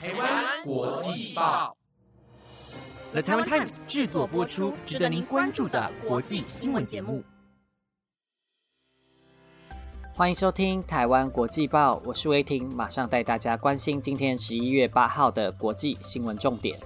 [0.00, 1.76] 台湾国际报
[3.10, 7.20] ，The Taiwan Times 制作播出，值得您关注的国际新闻节目。
[10.14, 16.78] 欢迎收听台湾国际报，我是威婷，马上带大家关心今天十一月八号的国际新闻重点。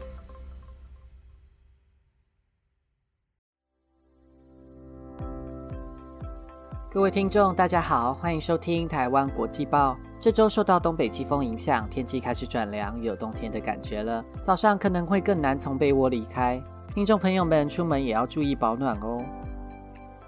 [6.90, 9.98] 各位听众，大家好，欢迎收听台湾国际报。
[10.22, 14.24] 这周受到东北季风影响，天气开始转凉，有冬天的感觉了。
[14.40, 16.62] 早上可能会更难从被窝离开，
[16.94, 19.20] 听众朋友们出门也要注意保暖哦。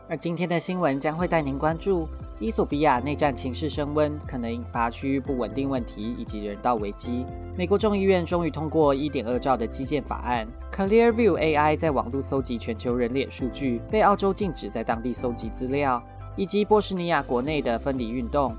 [0.09, 2.09] 而今天的新闻将会带您关注：
[2.41, 7.25] 伊索比亚内战情势升温，可能引发区域不稳定问题以及人道危机。
[7.57, 10.45] 美国众议院终于通过一点二兆的基建法案。
[10.73, 16.03] Clearview AI 在网络搜集全球人脸数据，被澳洲禁止在当地搜集资料。
[16.37, 18.53] 以及波斯尼亚国内的分离运动，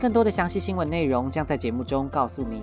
[0.00, 2.62] 更多的详细新闻内容将在节目中告诉您。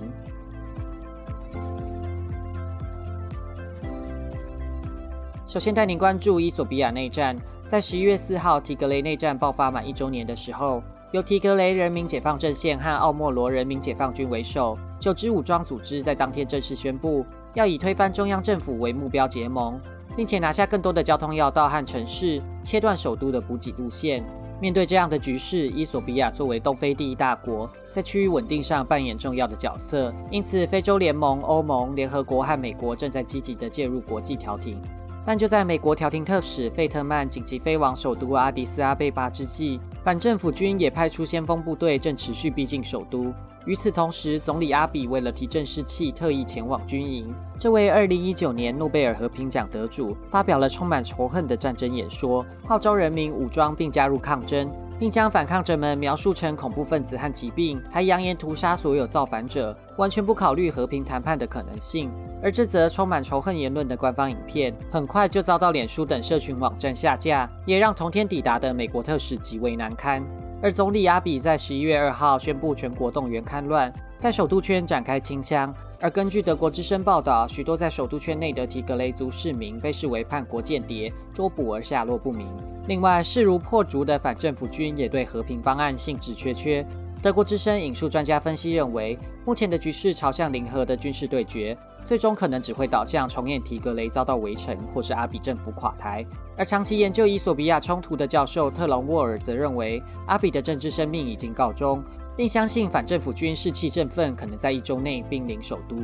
[5.45, 19.79] 首先带您关注伊索比亚内战，在十一月四号提格雷内战爆发满一周年的时候，由提格雷人民解放阵线和奥莫罗人民解放军为首，九支武装组织在当天正式宣布，要以推翻中央政府为目标结盟，
[20.15, 24.25] 并且拿下更多的交通要道和城市，切断首都的补给路线。
[24.59, 30.11] 面对这样的局势，伊索比亚作为东非第一大国，在区域稳定上扮演重要的角色。
[30.31, 34.81] 因此，非洲联盟、欧盟、联合国和美国正在积极地介入国际调停。
[35.27, 43.33] 但就在美国调停特使费特曼紧急飞往首都阿迪斯阿贝巴之际，反政府军也派出先锋部队，正持续逼近首都。
[43.65, 47.35] 与此同时，总理阿比为了提振士气，特意前往军营。
[47.59, 62.11] 这位2019年诺贝尔和平奖得主发表了充满仇恨的战争演说，号召人民武装并加入抗争，并将反抗者们描述成恐怖分子和疾病，还扬言屠杀所有造反者，完全不考虑和平谈判的可能性。
[62.41, 70.23] 而这则充满仇恨言论的官方影片，很快就遭到脸书等社群网站下架，也让同天抵达的美国特使极为难堪。
[70.61, 75.73] 而总理阿比在十一月二号宣布全国动员戡乱，在首都圈展开清乡。
[75.99, 82.47] 而根据德国之声报道，许多在首都圈内的提格雷族市民被视为叛国间谍，捉捕而下落不明。
[82.87, 86.85] 另外，势如破竹的反政府军也对和平方案兴致缺缺。
[87.21, 91.77] 德国之声引述专家分析认为，目前的局势朝向零和的军事对决。
[92.05, 96.25] 最终可能只会导向重演提格雷遭到围城，或是阿比政府垮台。
[96.55, 102.01] 而长期研究伊索比亚冲突的教授特隆沃尔则认为，阿比的政治生命已经告终，
[102.37, 105.97] 并相信反政府军士气振奋，可能在一周内兵临首都。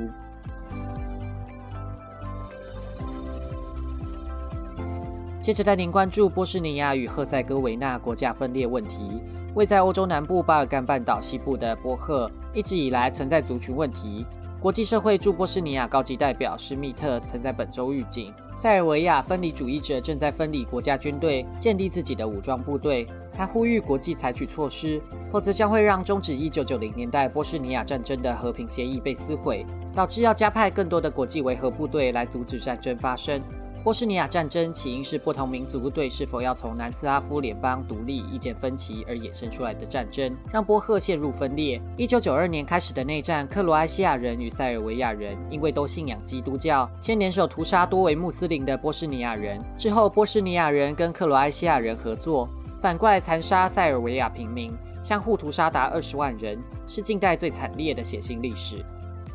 [5.40, 9.22] 接着带您关注波斯尼亚与赫塞哥维那国家分裂问题。
[9.56, 14.26] 位在欧洲南部巴尔干半岛西部的波赫，一直以来存在族群问题。
[14.60, 23.06] 国际社会驻波斯尼亚高级代表施密特曾在本周预警，塞尔维亚分离主义者正在分离国家军队，建立自己的武装部队。
[23.36, 25.02] 他呼吁国际采取措施，
[25.32, 33.42] 否则将会让终止1990年代波士尼亚战争的和平协议被撕毁，导致要加派更多的国际维和部队来阻止战争发生。
[33.84, 41.82] 波士尼亚战争起因是不同民族对是否要从南斯拉夫联邦独立意见分歧而衍生出来的战争，让波赫陷入分裂。
[41.98, 52.48] 一九九二年开始的内战，克罗埃西亚人与塞尔维亚人因为都信仰基督教，先联手屠杀多为穆斯林的波士尼亚人，之后波士尼亚人跟克罗埃西亚人合作，
[52.84, 54.70] 反过来残杀塞尔维亚平民，
[55.02, 58.84] 相互屠杀达二十万人，是近代最惨烈的血腥历史。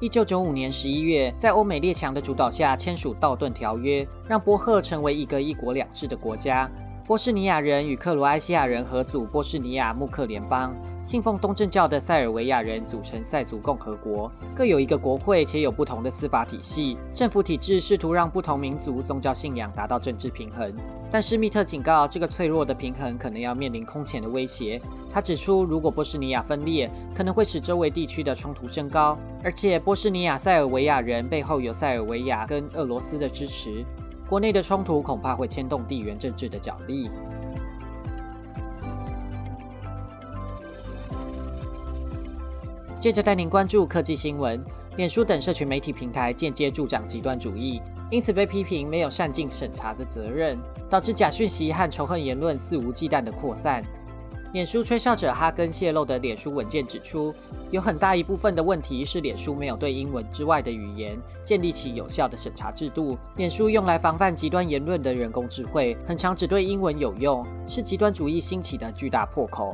[0.00, 6.70] 一九九五年十一月，在欧美列强的主导下签署《道顿条约》，让波赫成为一个一国两制的国家。
[7.06, 10.76] 波士尼亚人与克罗埃西亚人合组波士尼亚穆克联邦。
[11.08, 16.98] 信奉东正教的塞尔维亚人组成塞族共和国，各有一个国会，且有不同的司法体系。
[17.14, 20.70] 政府体制试图让不同民族宗教信仰达到政治平衡，
[21.10, 24.78] 但施密特警告，这个脆弱的平衡可能要面临空前的威胁。
[25.10, 33.82] 他指出，如果波斯尼亚分裂，可能会使周围地区的冲突升高，而且波斯尼亚塞尔维亚人背后有塞尔维亚跟俄罗斯的支持，
[34.28, 37.10] 国内的冲突恐怕会牵动地缘政治的角力。
[42.98, 44.60] 接着带您关注科技新闻，
[44.96, 47.80] 脸书等社群媒体平台间接助长极端主义，
[48.10, 50.58] 因此被批评没有善尽审查的责任，
[50.90, 53.84] 导致假讯息和仇恨言论肆无忌惮的扩散。
[54.52, 57.32] 脸书吹哨者哈根泄露的脸书文件指出，
[57.70, 63.16] 有很大一部分的问题是脸书没有对英文之外的语言建立起有效的审查制度。
[63.36, 69.72] 脸书用来防范极端言论的人工智慧，很常只对英文有用，是极端主义兴起的巨大破口。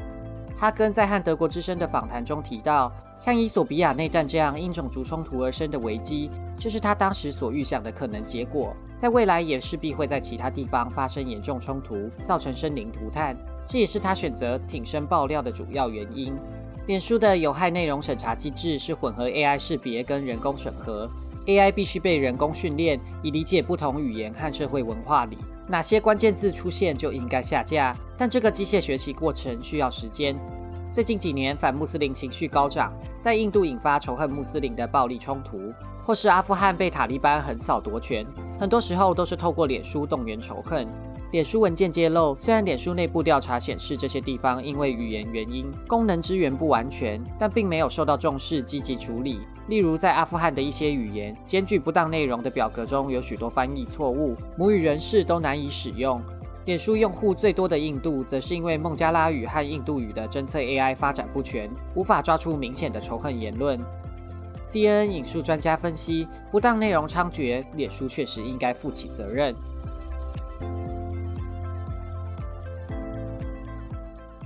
[0.57, 13.37] 哈根在和德国之声的访谈中提到，像伊索比亚内战这样因种族冲突而生的危机，就是他当时所预想的可能结果，在未来也势必会在其他地方发生严重冲突，造成生灵涂炭。
[13.67, 16.35] 这也是他选择挺身爆料的主要原因。
[16.87, 21.11] 脸书的有害内容审查机制是混合 AI 识别跟人工审核
[21.47, 27.95] ，AI 必须被人工训练，以理解不同语言和社会文化里哪些关键字出现就应该下架。
[28.17, 30.37] 但这个机械学习过程需要时间。
[30.93, 35.73] 最近几年反穆斯林情绪高涨，在印度引发仇恨穆斯林的暴力冲突，
[36.05, 38.25] 或是阿富汗被塔利班横扫夺权，
[38.61, 40.87] 很多时候都是透过脸书动员仇恨。
[41.33, 49.41] 脸书文件揭露，虽然脸书内部调查显示这些地方因为语言原因功能支援不完全，但并没有受到重视积极处理。
[49.69, 56.21] 例如，在阿富汗的一些语言兼具不当内容的表格中有许多翻译错误，母语人士都难以使用。
[56.67, 63.79] 脸书用户最多的印度，则是因为孟加拉语和印度语的侦测 AI 发展不全，无法抓出明显的仇恨言论。
[64.63, 69.55] CNN 引述专家分析，不当内容猖獗，脸书确实应该负起责任。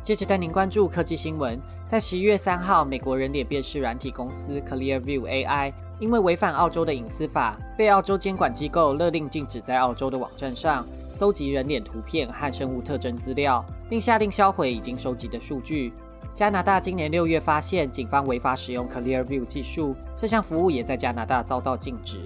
[0.09, 1.61] 接着带您关注科技新闻。
[1.87, 5.71] 在十一月三号，美国人脸辨识软体公司 Clearview AI
[6.01, 15.93] 因为违反澳洲的隐私法，被澳洲监管机构勒令禁止在澳洲的网站上搜集人脸图片和生物特征资料，并下令销毁已经收集的数据。
[16.33, 22.19] 加拿大今年六月发现警方违法使用 Clearview 技术，这项服务也在加拿大遭到禁止。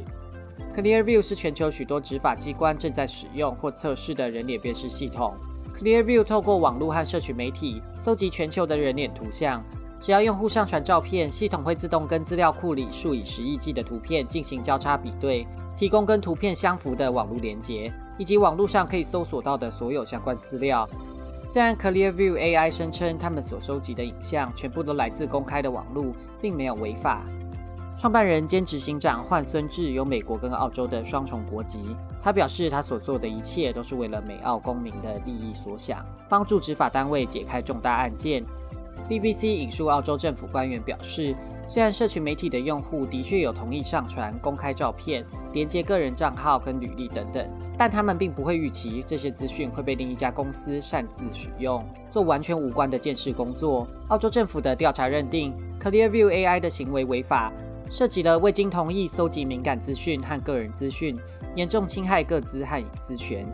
[0.72, 5.34] Clearview 是全球许多执法机关正在使用或测试的人脸辨识系统。
[5.78, 9.62] Clearview 透过网络和社群媒体搜集全球的人脸图像，
[10.00, 15.46] 只要用户上传照片，系统会自动跟资料库里数以十亿计的图片进行交叉比对，
[15.76, 20.88] 提供跟图片相符的网络连接，以及网络上可以搜索到的所有相关资料。
[21.48, 27.24] 虽然 Clearview AI 声称他们所收集的影像全部都来自公开的网络，并没有违法。
[28.02, 31.94] 创办人兼执行长换孙志有美国跟澳洲的双重国籍。
[32.20, 38.44] 他表示，他所做的一切都是为了美澳公民的利益所想，帮助执法单位解开重大案件。
[39.08, 41.32] BBC 引述澳洲政府官员表示，
[41.64, 53.86] 虽然社群媒体的用户的确有同意上传公开照片、连接个人账号跟履历等等，但他们并不会预期这些资讯会被另一家公司擅自使用，做完全无关的监视工作。
[54.08, 57.52] 澳洲政府的调查认定，Clearview AI 的行为违法。
[57.92, 61.14] 涉及了未经同意搜集敏感资讯和个人资讯，
[61.54, 63.46] 严重侵害个资和隐私权。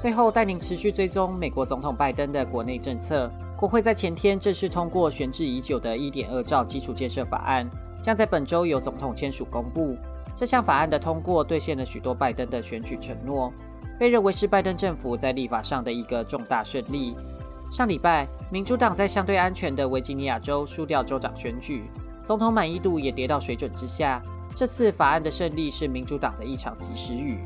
[0.00, 3.30] 最后，带您持续追踪美国总统拜登的国内政策。
[3.56, 7.70] 国会在前天正式通过悬置已久的一点二兆基础建设法案，
[8.02, 9.96] 将在本周由总统签署公布。
[10.34, 13.52] 这项法案的通过兑现了许多拜登的选举承诺，
[13.96, 17.16] 被认为是拜登政府在立法上的一个重大胜利。
[17.70, 21.84] 上礼拜，民主党在相对安全的维吉尼亚州输掉州长选举，
[22.24, 24.22] 总统满意度也跌到水准之下。
[24.54, 27.38] 这次法案的胜利是民主党的一场及时雨。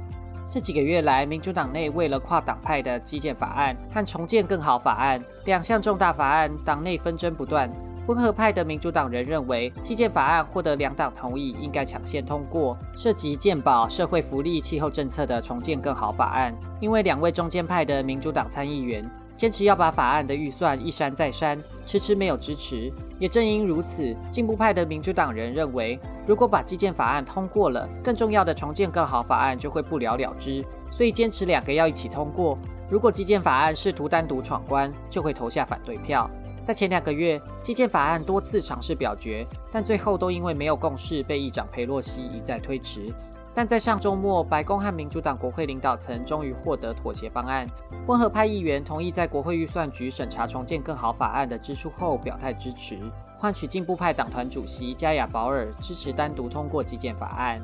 [0.49, 7.69] 这几个月来，民主党内为了跨党派的基建法案和重建更好法案两项重大法案，党内纷争不断。
[8.07, 19.09] 温和派的民主党人认为，基建法案获得两党同意，应该抢先通过涉及健保、社会福利、气候政策的重建更好法案，因为两位中间派的民主党参议员。
[19.43, 22.93] 坚持要把法案的预算一删再删，迟迟没有支持。
[23.19, 32.57] 也正因如此，进步派的民主党人认为，如果把基建法案通过了，更重要的重建更好法案就会不了了之，所以坚持两个要一起通过。
[32.89, 36.31] 如果基建法案试图单独闯关，就会投下反对票。
[36.63, 43.13] 在前两个月，基建法案多次尝试表决，但最后都因为没有共识，被议长佩洛西一再推迟。
[43.55, 47.67] 但在上周末，白宫和民主党国会领导层终于获得妥协方案。
[48.07, 52.99] 温和派议员同意在国会预算局审查重建更好法案的支出后表态支持，
[53.37, 57.61] 换取进步派党团主席加亚保尔支持单独通过基建法案。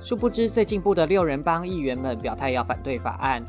[0.00, 3.44] 殊不知，最进步的六人帮议员们表态要反对法案。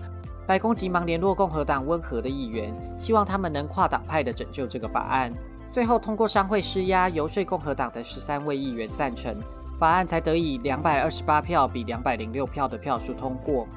[0.46, 5.32] 白宫急忙联络共和党温和的议员，希望他们能跨党派的拯救这个法案。
[5.70, 9.36] 最后，通过商会施压游说共和党的十三位议员赞成。
[9.80, 13.68] 法案才得以两百二十八票比两百零六票的票数通过。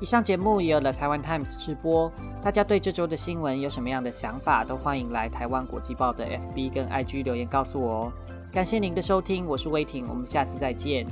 [0.00, 8.12] 以上节目也有了台湾 Times 直播，大家对这周的新闻有什么样的想法，都欢迎来台湾国际报的 FB 跟 IG 留言告诉我哦。
[8.52, 11.04] 感谢您的收听，我是威霆，我们下次再见。